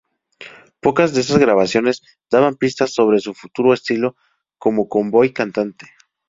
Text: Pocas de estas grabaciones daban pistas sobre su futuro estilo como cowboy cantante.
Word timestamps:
Pocas 0.79 1.13
de 1.13 1.21
estas 1.21 1.37
grabaciones 1.37 2.01
daban 2.31 2.55
pistas 2.55 2.91
sobre 2.91 3.19
su 3.19 3.35
futuro 3.35 3.71
estilo 3.71 4.15
como 4.57 4.89
cowboy 4.89 5.31
cantante. 5.31 5.91